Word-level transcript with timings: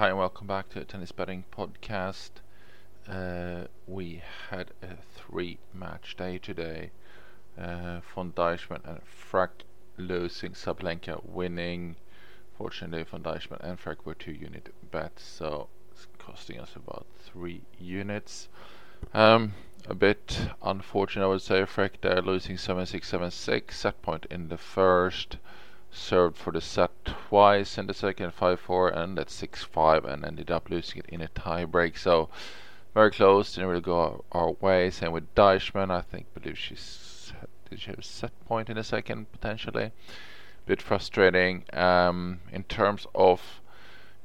Hi 0.00 0.08
and 0.08 0.16
welcome 0.16 0.46
back 0.46 0.70
to 0.70 0.78
the 0.78 0.86
Tennis 0.86 1.12
Betting 1.12 1.44
Podcast. 1.54 2.30
Uh, 3.06 3.66
we 3.86 4.22
had 4.48 4.70
a 4.82 4.96
three 5.14 5.58
match 5.74 6.16
day 6.16 6.38
today. 6.38 6.90
Uh, 7.58 8.00
von 8.14 8.32
Deichmann 8.32 8.80
and 8.86 9.02
Frech 9.04 9.50
losing, 9.98 10.52
Sabalenka 10.52 11.22
winning. 11.22 11.96
Fortunately, 12.56 13.02
von 13.02 13.22
Deichmann 13.22 13.60
and 13.60 13.78
Frech 13.78 14.06
were 14.06 14.14
two 14.14 14.32
unit 14.32 14.72
bets, 14.90 15.22
so 15.22 15.68
it's 15.92 16.06
costing 16.16 16.58
us 16.58 16.74
about 16.74 17.04
three 17.18 17.60
units. 17.78 18.48
Um, 19.12 19.52
a 19.86 19.94
bit 19.94 20.48
unfortunate, 20.62 21.26
I 21.26 21.28
would 21.28 21.42
say. 21.42 21.60
Frech 21.64 22.00
there 22.00 22.22
losing 22.22 22.56
7 22.56 22.86
6 22.86 23.06
7 23.06 23.30
6, 23.30 23.78
set 23.78 24.00
point 24.00 24.24
in 24.30 24.48
the 24.48 24.56
first 24.56 25.36
served 25.92 26.36
for 26.36 26.52
the 26.52 26.60
set 26.60 26.90
twice 27.04 27.78
in 27.78 27.86
the 27.86 27.94
second 27.94 28.32
5-4 28.36 28.96
and 28.96 29.18
at 29.18 29.28
6-5 29.28 30.04
and 30.04 30.24
ended 30.24 30.50
up 30.50 30.70
losing 30.70 30.98
it 30.98 31.06
in 31.08 31.20
a 31.20 31.28
tie 31.28 31.64
break. 31.64 31.96
So 31.96 32.28
very 32.94 33.10
close 33.10 33.54
didn't 33.54 33.68
really 33.68 33.80
go 33.80 34.24
our, 34.32 34.42
our 34.42 34.50
way. 34.52 34.90
Same 34.90 35.12
with 35.12 35.34
Deichmann. 35.34 35.90
I 35.90 36.00
think 36.00 36.32
believe 36.34 36.58
she's 36.58 37.32
did 37.68 37.80
she 37.80 37.90
have 37.90 38.00
a 38.00 38.02
set 38.02 38.32
point 38.46 38.68
in 38.68 38.76
the 38.76 38.84
second 38.84 39.30
potentially? 39.30 39.92
Bit 40.66 40.82
frustrating. 40.82 41.64
Um, 41.72 42.40
in 42.52 42.64
terms 42.64 43.06
of 43.14 43.60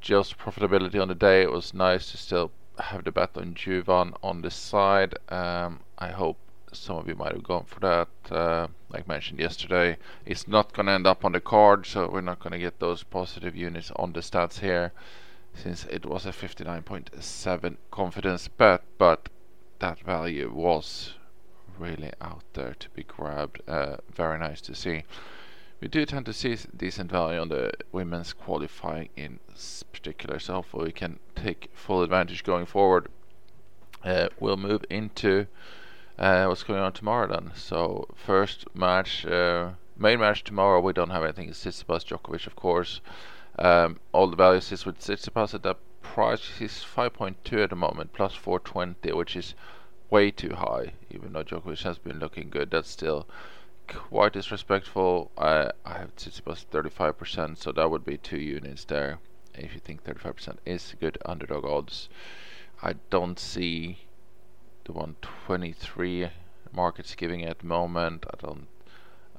just 0.00 0.38
profitability 0.38 1.00
on 1.00 1.08
the 1.08 1.14
day 1.14 1.42
it 1.42 1.50
was 1.50 1.74
nice 1.74 2.10
to 2.10 2.16
still 2.16 2.50
have 2.78 3.04
the 3.04 3.12
bet 3.12 3.36
on 3.36 3.54
Juvan 3.54 4.14
on 4.22 4.42
the 4.42 4.50
side. 4.50 5.14
Um, 5.28 5.80
I 5.98 6.08
hope 6.08 6.38
some 6.72 6.96
of 6.96 7.08
you 7.08 7.14
might 7.14 7.32
have 7.32 7.42
gone 7.42 7.64
for 7.64 7.80
that. 7.80 8.08
Uh, 8.30 8.68
like 8.90 9.08
mentioned 9.08 9.40
yesterday, 9.40 9.96
it's 10.26 10.48
not 10.48 10.72
going 10.72 10.86
to 10.86 10.92
end 10.92 11.06
up 11.06 11.24
on 11.24 11.32
the 11.32 11.40
card, 11.40 11.86
so 11.86 12.08
we're 12.08 12.20
not 12.20 12.40
going 12.40 12.52
to 12.52 12.58
get 12.58 12.80
those 12.80 13.02
positive 13.02 13.54
units 13.56 13.90
on 13.96 14.12
the 14.12 14.20
stats 14.20 14.60
here, 14.60 14.92
since 15.54 15.84
it 15.90 16.06
was 16.06 16.26
a 16.26 16.30
59.7 16.30 17.76
confidence 17.90 18.48
bet, 18.48 18.82
but 18.98 19.28
that 19.78 20.00
value 20.00 20.52
was 20.52 21.14
really 21.78 22.12
out 22.20 22.44
there 22.54 22.74
to 22.78 22.88
be 22.90 23.02
grabbed. 23.02 23.60
Uh, 23.66 23.96
very 24.12 24.38
nice 24.38 24.60
to 24.62 24.74
see. 24.74 25.04
We 25.80 25.88
do 25.88 26.06
tend 26.06 26.26
to 26.26 26.32
see 26.32 26.56
decent 26.76 27.10
value 27.10 27.40
on 27.40 27.48
the 27.48 27.72
women's 27.90 28.32
qualifying 28.32 29.08
in 29.16 29.40
particular, 29.92 30.38
so 30.38 30.54
hopefully 30.54 30.84
we 30.86 30.92
can 30.92 31.18
take 31.34 31.70
full 31.74 32.02
advantage 32.02 32.44
going 32.44 32.66
forward. 32.66 33.08
Uh, 34.04 34.28
we'll 34.38 34.56
move 34.56 34.84
into 34.88 35.46
uh, 36.18 36.46
what's 36.46 36.62
going 36.62 36.80
on 36.80 36.92
tomorrow 36.92 37.26
then? 37.26 37.52
So 37.54 38.06
first 38.14 38.64
match, 38.74 39.24
uh, 39.26 39.70
main 39.96 40.20
match 40.20 40.44
tomorrow. 40.44 40.80
We 40.80 40.92
don't 40.92 41.10
have 41.10 41.24
anything. 41.24 41.48
It's 41.48 41.64
Tsitsipas 41.64 42.04
Djokovic, 42.04 42.46
of 42.46 42.56
course. 42.56 43.00
Um, 43.58 44.00
all 44.12 44.28
the 44.28 44.36
values 44.36 44.72
is 44.72 44.86
with 44.86 44.98
Tsitsipas 44.98 45.54
at 45.54 45.62
that 45.62 45.78
price. 46.02 46.58
He's 46.58 46.84
5.2 46.84 47.62
at 47.64 47.70
the 47.70 47.76
moment, 47.76 48.12
plus 48.12 48.34
420, 48.34 49.12
which 49.12 49.36
is 49.36 49.54
way 50.10 50.30
too 50.30 50.54
high. 50.54 50.92
Even 51.10 51.32
though 51.32 51.44
Djokovic 51.44 51.82
has 51.82 51.98
been 51.98 52.18
looking 52.18 52.50
good, 52.50 52.70
that's 52.70 52.90
still 52.90 53.26
quite 53.88 54.32
disrespectful. 54.32 55.30
I 55.36 55.70
I 55.84 55.98
have 55.98 56.14
Tsitsipas 56.16 56.66
35%, 56.70 57.58
so 57.58 57.72
that 57.72 57.90
would 57.90 58.04
be 58.04 58.16
two 58.16 58.38
units 58.38 58.84
there. 58.84 59.18
If 59.54 59.74
you 59.74 59.80
think 59.80 60.04
35% 60.04 60.56
is 60.64 60.94
good 61.00 61.18
underdog 61.26 61.64
odds, 61.64 62.08
I 62.82 62.94
don't 63.10 63.38
see 63.38 63.98
the 64.84 64.92
123 64.92 66.30
market's 66.72 67.14
giving 67.14 67.44
at 67.44 67.60
the 67.60 67.66
moment. 67.66 68.26
I 68.32 68.36
don't. 68.44 68.66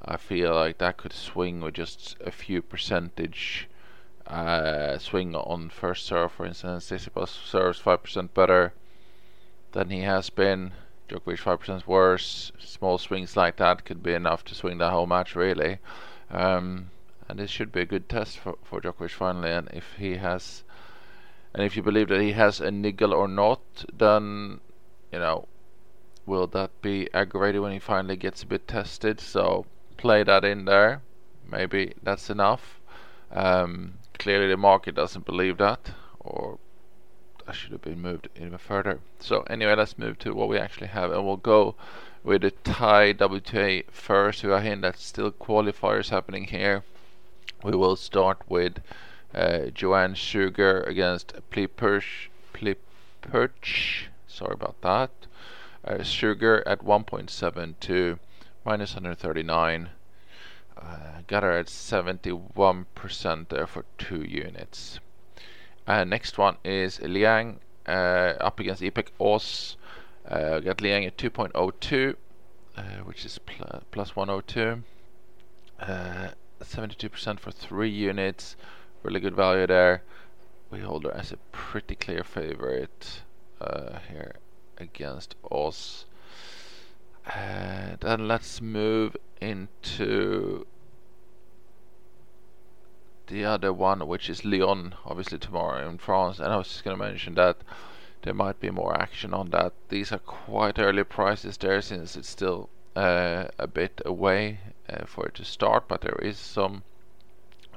I 0.05 0.17
feel 0.17 0.53
like 0.53 0.79
that 0.79 0.97
could 0.97 1.13
swing 1.13 1.61
with 1.61 1.75
just 1.75 2.17
a 2.19 2.31
few 2.31 2.61
percentage 2.61 3.69
uh, 4.27 4.97
swing 4.97 5.35
on 5.35 5.69
first 5.69 6.05
serve, 6.05 6.31
for 6.31 6.45
instance. 6.45 6.89
Tsitsipas 6.89 7.29
serves 7.29 7.81
5% 7.81 8.33
better 8.33 8.73
than 9.71 9.89
he 9.89 10.01
has 10.01 10.29
been. 10.29 10.71
Djokovic 11.09 11.39
5% 11.39 11.87
worse. 11.87 12.51
Small 12.59 12.97
swings 12.97 13.35
like 13.35 13.57
that 13.57 13.85
could 13.85 14.01
be 14.01 14.13
enough 14.13 14.43
to 14.45 14.55
swing 14.55 14.77
the 14.77 14.89
whole 14.89 15.07
match, 15.07 15.35
really. 15.35 15.79
Um, 16.31 16.89
and 17.27 17.39
this 17.39 17.51
should 17.51 17.71
be 17.71 17.81
a 17.81 17.85
good 17.85 18.09
test 18.09 18.37
for, 18.37 18.57
for 18.63 18.81
Djokovic 18.81 19.11
finally. 19.11 19.51
And 19.51 19.69
if 19.73 19.93
he 19.97 20.15
has, 20.15 20.63
and 21.53 21.63
if 21.63 21.75
you 21.75 21.83
believe 21.83 22.09
that 22.09 22.21
he 22.21 22.31
has 22.31 22.61
a 22.61 22.71
niggle 22.71 23.13
or 23.13 23.27
not, 23.27 23.61
then 23.93 24.61
you 25.13 25.19
know, 25.19 25.47
will 26.25 26.47
that 26.47 26.71
be 26.81 27.07
aggravated 27.13 27.61
when 27.61 27.71
he 27.71 27.77
finally 27.77 28.15
gets 28.15 28.41
a 28.41 28.47
bit 28.47 28.67
tested? 28.67 29.21
So 29.21 29.67
play 29.95 30.23
that 30.23 30.43
in 30.43 30.65
there. 30.65 31.03
Maybe 31.47 31.93
that's 32.01 32.31
enough. 32.31 32.79
Um, 33.31 33.99
clearly, 34.17 34.47
the 34.47 34.57
market 34.57 34.95
doesn't 34.95 35.25
believe 35.25 35.59
that, 35.59 35.91
or 36.19 36.57
I 37.47 37.51
should 37.51 37.73
have 37.73 37.83
been 37.83 38.01
moved 38.01 38.27
even 38.35 38.57
further. 38.57 39.01
So 39.19 39.41
anyway, 39.43 39.75
let's 39.75 39.99
move 39.99 40.17
to 40.19 40.33
what 40.33 40.49
we 40.49 40.57
actually 40.57 40.87
have, 40.87 41.11
and 41.11 41.23
we'll 41.23 41.37
go 41.37 41.75
with 42.23 42.41
the 42.41 42.51
Thai 42.51 43.13
WTA 43.13 43.91
first. 43.91 44.43
We 44.43 44.51
are 44.51 44.61
hearing 44.61 44.81
that 44.81 44.97
still 44.97 45.31
qualifiers 45.31 46.09
happening 46.09 46.45
here. 46.45 46.83
We 47.63 47.75
will 47.75 47.97
start 47.97 48.41
with 48.49 48.79
uh, 49.35 49.67
Joanne 49.75 50.15
Züger 50.15 50.87
against 50.87 51.35
Plipuech. 51.51 52.29
Plipuech 52.53 54.07
sorry 54.33 54.53
about 54.53 54.81
that. 54.81 55.11
Uh, 55.85 55.95
Züger 55.99 56.63
at 56.65 56.79
1.72, 56.79 58.19
minus 58.65 58.93
139. 58.93 59.89
Uh, 60.75 60.87
got 61.27 61.43
her 61.43 61.51
at 61.51 61.67
71% 61.67 63.49
there 63.49 63.67
for 63.67 63.85
two 63.97 64.23
units. 64.23 64.99
Uh, 65.85 66.03
next 66.03 66.37
one 66.37 66.57
is 66.63 66.99
Liang 67.01 67.59
uh, 67.87 68.33
up 68.39 68.59
against 68.59 68.81
Ipek 68.81 69.09
Oz. 69.19 69.77
Uh, 70.27 70.59
got 70.59 70.81
Liang 70.81 71.05
at 71.05 71.17
2.02, 71.17 72.15
uh, 72.77 72.81
which 73.03 73.25
is 73.25 73.37
pl 73.39 73.83
plus 73.91 74.15
102. 74.15 74.83
72% 75.81 77.27
uh, 77.27 77.35
for 77.35 77.51
three 77.51 77.89
units. 77.89 78.55
Really 79.03 79.19
good 79.19 79.35
value 79.35 79.67
there. 79.67 80.01
We 80.71 80.79
hold 80.79 81.03
her 81.03 81.11
as 81.13 81.31
a 81.33 81.37
pretty 81.51 81.95
clear 81.95 82.23
favorite 82.23 83.21
uh, 83.63 83.99
here 84.09 84.35
against 84.77 85.35
us. 85.51 86.05
Uh, 87.25 87.95
then 88.01 88.27
let's 88.27 88.61
move 88.61 89.15
into 89.39 90.65
the 93.27 93.45
other 93.45 93.71
one, 93.71 94.07
which 94.07 94.29
is 94.29 94.43
Lyon, 94.43 94.95
obviously 95.05 95.37
tomorrow 95.37 95.89
in 95.89 95.97
France. 95.97 96.39
And 96.39 96.51
I 96.51 96.57
was 96.57 96.67
just 96.67 96.83
going 96.83 96.97
to 96.97 97.03
mention 97.03 97.35
that 97.35 97.57
there 98.23 98.33
might 98.33 98.59
be 98.59 98.69
more 98.69 98.99
action 98.99 99.33
on 99.33 99.49
that. 99.51 99.73
These 99.89 100.11
are 100.11 100.19
quite 100.19 100.79
early 100.79 101.03
prices 101.03 101.57
there, 101.57 101.81
since 101.81 102.15
it's 102.15 102.29
still 102.29 102.69
uh, 102.95 103.45
a 103.57 103.67
bit 103.67 104.01
away 104.05 104.59
uh, 104.89 105.05
for 105.05 105.27
it 105.27 105.35
to 105.35 105.45
start, 105.45 105.87
but 105.87 106.01
there 106.01 106.19
is 106.21 106.37
some 106.37 106.83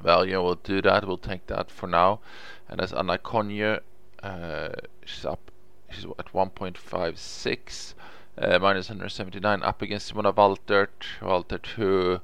value. 0.02 0.42
We'll 0.42 0.56
do 0.56 0.82
that. 0.82 1.06
We'll 1.06 1.18
take 1.18 1.46
that 1.46 1.70
for 1.70 1.86
now. 1.86 2.20
And 2.68 2.80
as 2.80 2.92
Ana 2.92 3.18
Konjuh, 3.18 3.80
uh, 4.22 4.68
she's 5.04 5.24
up 5.24 5.50
she's 5.90 6.04
at 6.04 6.32
1.56 6.32 7.94
uh, 8.38 8.58
minus 8.58 8.88
179 8.88 9.62
up 9.62 9.82
against 9.82 10.12
Simona 10.12 10.34
Waltert. 10.34 10.88
Waltert 11.20 11.66
who 11.76 12.20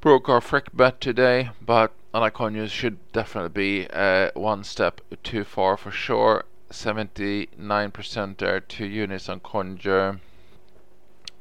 broke 0.00 0.28
our 0.28 0.40
Frech 0.40 0.66
bet 0.72 1.00
today 1.00 1.50
but 1.64 1.92
Ana 2.14 2.30
Konjuh 2.30 2.68
should 2.68 2.98
definitely 3.12 3.48
be 3.50 3.88
uh, 3.92 4.30
one 4.34 4.64
step 4.64 5.00
too 5.22 5.44
far 5.44 5.76
for 5.76 5.90
sure. 5.90 6.44
79% 6.70 8.36
there 8.38 8.60
two 8.60 8.86
units 8.86 9.28
on 9.28 9.40
Konjuh 9.40 10.18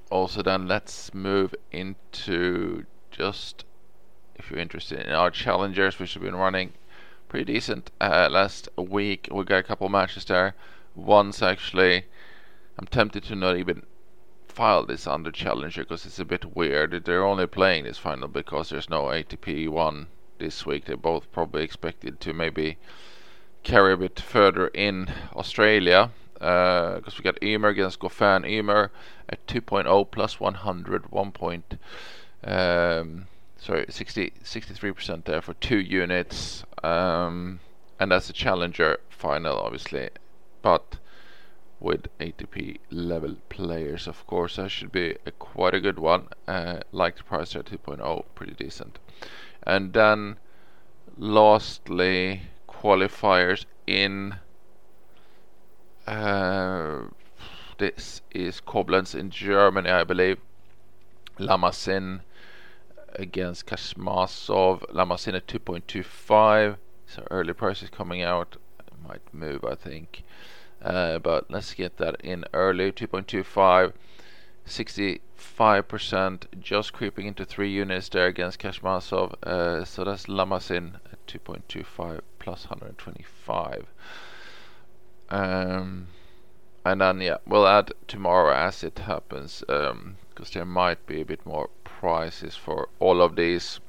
also 0.09 0.41
then 0.41 0.67
let's 0.67 1.13
move 1.13 1.55
into 1.71 2.85
just 3.11 3.63
if 4.35 4.51
you're 4.51 4.59
interested 4.59 4.99
in 4.99 5.13
our 5.13 5.31
challengers 5.31 5.99
which 5.99 6.13
have 6.13 6.23
been 6.23 6.35
running 6.35 6.73
pretty 7.31 7.53
decent 7.53 7.91
uh, 8.01 8.27
last 8.29 8.67
week. 8.75 9.29
We 9.31 9.45
got 9.45 9.59
a 9.59 9.63
couple 9.63 9.87
matches 9.87 10.25
there. 10.25 10.53
Once 10.95 11.41
actually, 11.41 12.03
I'm 12.77 12.87
tempted 12.87 13.23
to 13.23 13.35
not 13.35 13.55
even 13.55 13.83
file 14.49 14.85
this 14.85 15.07
under 15.07 15.31
Challenger 15.31 15.83
because 15.83 16.05
it's 16.05 16.19
a 16.19 16.25
bit 16.25 16.57
weird. 16.57 17.05
They're 17.05 17.23
only 17.23 17.47
playing 17.47 17.85
this 17.85 17.97
final 17.97 18.27
because 18.27 18.67
there's 18.67 18.89
no 18.89 19.03
ATP 19.03 19.69
one 19.69 20.07
this 20.39 20.65
week. 20.65 20.83
They're 20.83 20.97
both 20.97 21.31
probably 21.31 21.63
expected 21.63 22.19
to 22.19 22.33
maybe 22.33 22.77
carry 23.63 23.93
a 23.93 23.97
bit 23.97 24.19
further 24.19 24.67
in 24.67 25.07
Australia 25.33 26.11
because 26.33 27.13
uh, 27.13 27.17
we 27.17 27.23
got 27.23 27.41
Ymer 27.41 27.69
against 27.69 28.01
Goffin. 28.01 28.43
Ymer 28.45 28.91
at 29.29 29.47
2.0 29.47 30.11
plus 30.11 30.37
100, 30.37 31.11
1 31.13 31.31
point. 31.31 31.77
Um, 32.43 33.27
sorry, 33.61 33.85
60, 33.87 34.33
63% 34.43 35.25
there 35.25 35.41
for 35.41 35.53
two 35.53 35.79
units. 35.79 36.63
Um, 36.83 37.59
and 37.99 38.11
that's 38.11 38.29
a 38.29 38.33
challenger 38.33 38.99
final, 39.09 39.57
obviously, 39.57 40.09
but 40.63 40.97
with 41.79 42.07
ATP 42.19 42.77
level 42.89 43.35
players, 43.49 44.07
of 44.07 44.25
course, 44.25 44.55
that 44.55 44.69
should 44.69 44.91
be 44.91 45.15
a, 45.25 45.31
quite 45.31 45.75
a 45.75 45.79
good 45.79 45.99
one. 45.99 46.27
Uh, 46.47 46.79
like 46.91 47.17
the 47.17 47.23
price 47.23 47.53
there, 47.53 47.61
2.0, 47.61 48.25
pretty 48.33 48.53
decent. 48.53 48.97
And 49.63 49.93
then, 49.93 50.37
lastly, 51.17 52.41
qualifiers 52.67 53.65
in 53.85 54.35
uh, 56.07 57.01
this 57.77 58.21
is 58.31 58.59
Koblenz 58.59 59.13
in 59.13 59.29
Germany, 59.29 59.89
I 59.89 60.03
believe. 60.03 60.39
Lamasine 61.39 62.21
against 63.15 63.65
Kachmazov. 63.65 64.81
Lamasine 64.91 65.35
at 65.35 65.47
2.25. 65.47 66.77
So 67.05 67.27
early 67.31 67.53
prices 67.53 67.89
coming 67.89 68.21
out. 68.21 68.57
Might 69.07 69.33
move, 69.33 69.63
I 69.65 69.75
think. 69.75 70.23
Uh, 70.81 71.19
but 71.19 71.49
let's 71.49 71.73
get 71.73 71.97
that 71.97 72.21
in 72.21 72.45
early 72.53 72.91
2.25. 72.91 73.93
65% 74.67 76.45
just 76.59 76.93
creeping 76.93 77.25
into 77.25 77.43
three 77.43 77.71
units 77.71 78.09
there 78.09 78.27
against 78.27 78.59
Kachmazov. 78.59 79.33
Uh, 79.43 79.83
so 79.85 80.03
that's 80.03 80.27
Lamasine 80.27 80.95
at 81.11 81.25
2.25 81.27 82.21
plus 82.39 82.65
125. 82.69 83.87
Um, 85.29 86.07
and 86.85 87.01
then 87.01 87.21
yeah, 87.21 87.37
we'll 87.45 87.67
add 87.67 87.93
tomorrow 88.07 88.53
as 88.53 88.83
it 88.83 88.99
happens, 88.99 89.63
because 89.67 89.91
um, 89.91 90.17
there 90.53 90.65
might 90.65 91.05
be 91.05 91.21
a 91.21 91.25
bit 91.25 91.45
more 91.45 91.69
prices 92.01 92.55
for 92.55 92.89
all 92.99 93.21
of 93.21 93.35
these. 93.35 93.79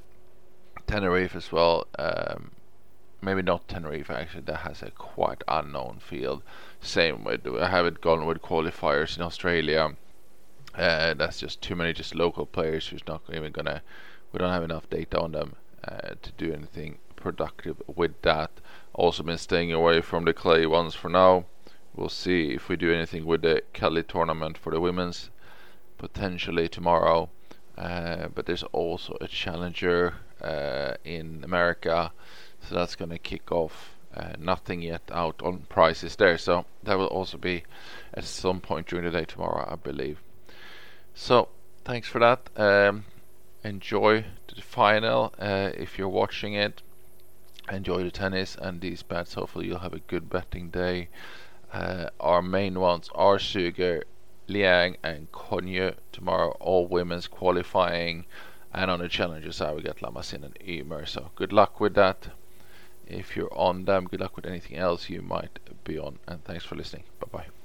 Tenerife 0.87 1.35
as 1.35 1.51
well. 1.51 1.87
Um, 1.99 2.51
maybe 3.23 3.41
not 3.41 3.67
Tenerife 3.67 4.11
actually. 4.11 4.43
That 4.43 4.59
has 4.69 4.83
a 4.83 4.91
quite 4.91 5.43
unknown 5.49 5.99
field. 5.99 6.43
Same 6.81 7.25
with 7.25 7.47
I 7.47 7.71
haven't 7.71 8.03
gone 8.03 8.27
with 8.27 8.43
qualifiers 8.43 9.17
in 9.17 9.23
Australia. 9.23 9.97
Uh, 10.75 11.15
that's 11.15 11.41
just 11.41 11.63
too 11.63 11.75
many 11.75 11.95
just 11.95 12.15
local 12.15 12.45
players 12.45 12.89
who's 12.89 13.07
not 13.07 13.23
even 13.33 13.51
gonna. 13.51 13.81
We 14.31 14.39
don't 14.39 14.53
have 14.53 14.71
enough 14.71 14.91
data 14.91 15.19
on 15.19 15.33
them 15.33 15.57
uh, 15.89 16.11
to 16.21 16.33
do 16.37 16.53
anything 16.53 16.99
productive 17.17 17.81
with 17.87 18.21
that. 18.23 18.51
Also 18.93 19.23
been 19.23 19.39
staying 19.39 19.73
away 19.73 20.03
from 20.03 20.27
the 20.27 20.35
clay 20.35 20.67
ones 20.67 20.95
for 20.95 21.09
now. 21.09 21.47
We'll 21.95 22.11
see 22.11 22.51
if 22.51 22.69
we 22.69 22.77
do 22.77 22.93
anything 22.93 23.25
with 23.25 23.41
the 23.41 23.63
Cali 23.73 24.03
tournament 24.03 24.59
for 24.59 24.71
the 24.71 24.81
women's 24.81 25.31
potentially 25.97 26.69
tomorrow. 26.69 27.31
Uh, 27.77 28.29
but 28.35 28.47
there's 28.47 28.63
also 28.65 29.17
a 29.21 29.29
challenger 29.29 30.15
uh, 30.43 30.95
in 31.05 31.41
America, 31.45 32.13
so 32.69 32.75
that's 32.75 32.97
going 32.97 33.11
to 33.11 33.19
kick 33.19 33.51
off. 33.51 33.95
Uh, 34.15 34.33
nothing 34.39 34.83
yet 34.83 35.01
out 35.11 35.41
on 35.43 35.61
prices 35.71 36.17
there, 36.17 36.37
so 36.37 36.67
that 36.83 36.99
will 36.99 37.07
also 37.07 37.39
be 37.39 37.63
at 38.13 38.25
some 38.25 38.61
point 38.61 38.87
during 38.87 39.07
the 39.07 39.11
day 39.11 39.25
tomorrow, 39.25 39.67
I 39.71 39.77
believe. 39.77 40.21
So 41.15 41.49
thanks 41.85 42.09
for 42.09 42.19
that. 42.19 42.51
Um, 42.57 43.05
enjoy 43.65 44.27
the 44.55 44.61
final 44.61 45.33
uh, 45.39 45.71
if 45.75 45.99
you're 45.99 46.09
watching 46.09 46.53
it. 46.53 46.83
Enjoy 47.71 48.03
the 48.03 48.11
tennis 48.11 48.55
and 48.61 48.83
these 48.83 49.03
bets. 49.03 49.35
Hopefully, 49.35 49.69
you'll 49.69 49.79
have 49.79 49.95
a 49.95 50.01
good 50.01 50.29
betting 50.29 50.69
day. 50.69 51.09
Uh, 51.73 52.11
our 52.21 52.43
main 52.43 52.79
ones 52.79 53.09
are 53.15 53.39
Züger, 53.39 54.03
Liang, 54.49 54.97
and 55.03 55.31
Konjuh 55.33 55.95
tomorrow. 56.13 56.57
All 56.61 56.87
women's 56.87 57.27
qualifying, 57.27 58.27
and 58.73 58.91
on 58.91 59.01
the 59.01 59.09
challenges 59.09 59.57
side 59.57 59.75
we 59.75 59.83
got 59.83 59.99
Lamasine 59.99 60.45
and 60.45 60.59
Ymer. 60.61 61.07
So 61.07 61.31
good 61.35 61.53
luck 61.53 61.81
with 61.81 61.95
that. 61.95 62.29
If 63.07 63.37
you're 63.37 63.53
on 63.53 63.85
them, 63.85 64.07
good 64.07 64.21
luck 64.21 64.37
with 64.37 64.47
anything 64.47 64.77
else 64.77 65.11
you 65.11 65.23
might 65.23 65.59
be 65.85 65.99
on. 65.99 66.19
And 66.27 66.45
thanks 66.45 66.65
for 66.65 66.77
listening. 66.77 67.05
Bye 67.21 67.29
bye. 67.31 67.62